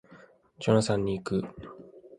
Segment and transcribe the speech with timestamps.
[0.59, 1.43] ジョナサンに行く